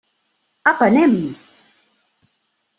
[0.71, 1.15] Apa, anem!